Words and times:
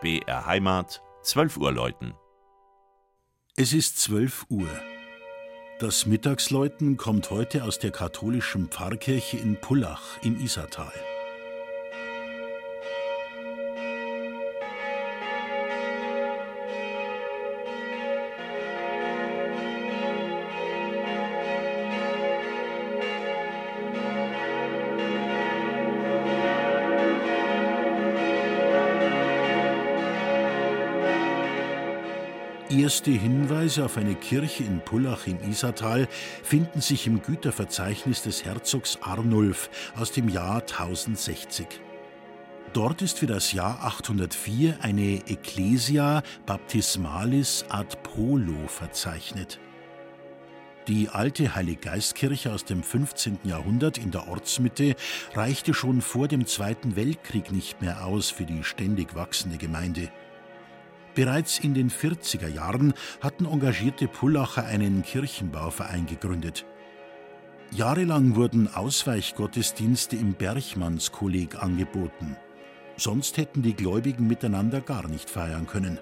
BR 0.00 0.46
Heimat, 0.46 1.02
12 1.24 1.58
Uhr 1.58 1.72
läuten. 1.72 2.14
Es 3.56 3.74
ist 3.74 4.00
12 4.00 4.46
Uhr. 4.48 4.70
Das 5.78 6.06
Mittagsläuten 6.06 6.96
kommt 6.96 7.30
heute 7.30 7.64
aus 7.64 7.78
der 7.78 7.90
katholischen 7.90 8.68
Pfarrkirche 8.68 9.36
in 9.36 9.60
Pullach 9.60 10.22
im 10.22 10.40
Isartal. 10.40 10.92
Erste 32.70 33.10
Hinweise 33.10 33.84
auf 33.84 33.96
eine 33.96 34.14
Kirche 34.14 34.62
in 34.62 34.80
Pullach 34.80 35.26
im 35.26 35.40
Isartal 35.42 36.06
finden 36.44 36.80
sich 36.80 37.08
im 37.08 37.20
Güterverzeichnis 37.20 38.22
des 38.22 38.44
Herzogs 38.44 38.96
Arnulf 39.02 39.70
aus 39.96 40.12
dem 40.12 40.28
Jahr 40.28 40.60
1060. 40.60 41.66
Dort 42.72 43.02
ist 43.02 43.18
für 43.18 43.26
das 43.26 43.52
Jahr 43.52 43.82
804 43.82 44.78
eine 44.82 45.16
Ecclesia 45.26 46.22
Baptismalis 46.46 47.64
ad 47.70 47.96
Polo 48.04 48.68
verzeichnet. 48.68 49.58
Die 50.86 51.08
alte 51.08 51.56
Heiliggeistkirche 51.56 52.52
aus 52.52 52.64
dem 52.64 52.84
15. 52.84 53.40
Jahrhundert 53.42 53.98
in 53.98 54.12
der 54.12 54.28
Ortsmitte 54.28 54.94
reichte 55.34 55.74
schon 55.74 56.00
vor 56.00 56.28
dem 56.28 56.46
Zweiten 56.46 56.94
Weltkrieg 56.94 57.50
nicht 57.50 57.82
mehr 57.82 58.06
aus 58.06 58.30
für 58.30 58.44
die 58.44 58.62
ständig 58.62 59.16
wachsende 59.16 59.58
Gemeinde. 59.58 60.08
Bereits 61.14 61.58
in 61.58 61.74
den 61.74 61.90
40er 61.90 62.48
Jahren 62.48 62.94
hatten 63.20 63.46
engagierte 63.46 64.06
Pullacher 64.06 64.64
einen 64.64 65.02
Kirchenbauverein 65.02 66.06
gegründet. 66.06 66.64
Jahrelang 67.72 68.36
wurden 68.36 68.72
Ausweichgottesdienste 68.72 70.16
im 70.16 70.34
Berchmannskolleg 70.34 71.62
angeboten. 71.62 72.36
Sonst 72.96 73.36
hätten 73.36 73.62
die 73.62 73.74
Gläubigen 73.74 74.26
miteinander 74.26 74.80
gar 74.80 75.08
nicht 75.08 75.30
feiern 75.30 75.66
können. 75.66 75.98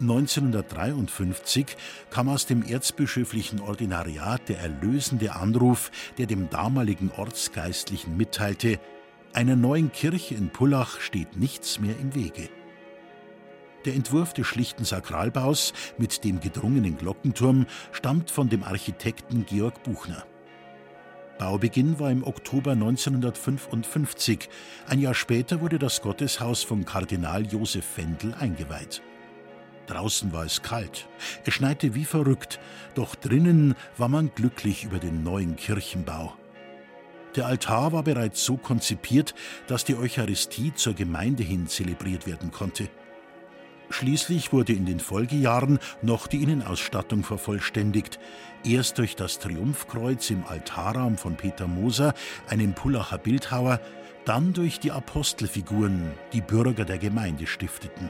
1953 0.00 1.76
kam 2.10 2.28
aus 2.28 2.46
dem 2.46 2.64
erzbischöflichen 2.64 3.60
Ordinariat 3.60 4.48
der 4.48 4.58
erlösende 4.58 5.34
Anruf, 5.34 5.90
der 6.18 6.26
dem 6.26 6.50
damaligen 6.50 7.10
Ortsgeistlichen 7.16 8.16
mitteilte, 8.16 8.80
einer 9.32 9.56
neuen 9.56 9.92
Kirche 9.92 10.34
in 10.34 10.50
Pullach 10.50 11.00
steht 11.00 11.36
nichts 11.36 11.78
mehr 11.78 11.98
im 11.98 12.14
Wege. 12.14 12.50
Der 13.84 13.94
Entwurf 13.94 14.32
des 14.32 14.46
schlichten 14.46 14.84
Sakralbaus 14.84 15.72
mit 15.98 16.24
dem 16.24 16.40
gedrungenen 16.40 16.96
Glockenturm 16.96 17.66
stammt 17.90 18.30
von 18.30 18.48
dem 18.48 18.62
Architekten 18.62 19.44
Georg 19.44 19.82
Buchner. 19.82 20.24
Baubeginn 21.38 21.98
war 21.98 22.10
im 22.10 22.24
Oktober 22.24 22.72
1955. 22.72 24.48
Ein 24.86 25.00
Jahr 25.00 25.14
später 25.14 25.60
wurde 25.60 25.80
das 25.80 26.00
Gotteshaus 26.00 26.62
von 26.62 26.84
Kardinal 26.84 27.44
Josef 27.46 27.84
Fendel 27.84 28.34
eingeweiht. 28.34 29.02
Draußen 29.86 30.32
war 30.32 30.44
es 30.44 30.62
kalt, 30.62 31.08
es 31.44 31.54
schneite 31.54 31.96
wie 31.96 32.04
verrückt, 32.04 32.60
doch 32.94 33.16
drinnen 33.16 33.74
war 33.96 34.08
man 34.08 34.30
glücklich 34.32 34.84
über 34.84 35.00
den 35.00 35.24
neuen 35.24 35.56
Kirchenbau. 35.56 36.34
Der 37.34 37.46
Altar 37.46 37.92
war 37.92 38.04
bereits 38.04 38.44
so 38.44 38.56
konzipiert, 38.56 39.34
dass 39.66 39.84
die 39.84 39.96
Eucharistie 39.96 40.72
zur 40.74 40.94
Gemeinde 40.94 41.42
hin 41.42 41.66
zelebriert 41.66 42.26
werden 42.26 42.52
konnte. 42.52 42.88
Schließlich 43.92 44.54
wurde 44.54 44.72
in 44.72 44.86
den 44.86 45.00
Folgejahren 45.00 45.78
noch 46.00 46.26
die 46.26 46.42
Innenausstattung 46.42 47.24
vervollständigt. 47.24 48.18
Erst 48.64 48.96
durch 48.96 49.16
das 49.16 49.38
Triumphkreuz 49.38 50.30
im 50.30 50.44
Altarraum 50.46 51.18
von 51.18 51.36
Peter 51.36 51.66
Moser, 51.66 52.14
einem 52.48 52.72
Pullacher 52.72 53.18
Bildhauer, 53.18 53.80
dann 54.24 54.54
durch 54.54 54.80
die 54.80 54.92
Apostelfiguren, 54.92 56.10
die 56.32 56.40
Bürger 56.40 56.86
der 56.86 56.96
Gemeinde 56.96 57.46
stifteten. 57.46 58.08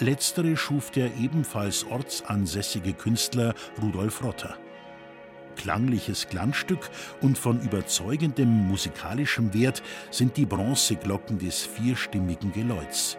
Letztere 0.00 0.56
schuf 0.56 0.90
der 0.90 1.16
ebenfalls 1.18 1.84
ortsansässige 1.84 2.92
Künstler 2.92 3.54
Rudolf 3.80 4.24
Rotter. 4.24 4.56
Klangliches 5.54 6.28
Glanzstück 6.28 6.90
und 7.20 7.38
von 7.38 7.60
überzeugendem 7.60 8.48
musikalischem 8.66 9.54
Wert 9.54 9.84
sind 10.10 10.36
die 10.36 10.46
Bronzeglocken 10.46 11.38
des 11.38 11.64
vierstimmigen 11.64 12.52
Geläuts. 12.52 13.18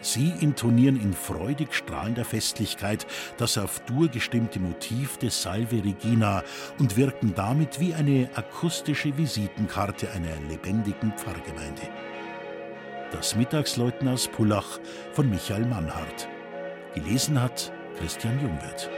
Sie 0.00 0.32
intonieren 0.40 1.00
in 1.00 1.12
freudig 1.12 1.74
strahlender 1.74 2.24
Festlichkeit 2.24 3.06
das 3.36 3.58
auf 3.58 3.80
Dur 3.80 4.08
gestimmte 4.08 4.58
Motiv 4.58 5.18
des 5.18 5.42
Salve 5.42 5.84
Regina 5.84 6.42
und 6.78 6.96
wirken 6.96 7.34
damit 7.34 7.80
wie 7.80 7.94
eine 7.94 8.28
akustische 8.34 9.16
Visitenkarte 9.16 10.10
einer 10.10 10.36
lebendigen 10.48 11.12
Pfarrgemeinde. 11.16 11.82
Das 13.12 13.34
Mittagsläuten 13.34 14.08
aus 14.08 14.28
Pullach 14.28 14.78
von 15.12 15.28
Michael 15.28 15.66
Mannhardt. 15.66 16.28
Gelesen 16.94 17.40
hat 17.40 17.72
Christian 17.98 18.40
Jungwirth. 18.40 18.88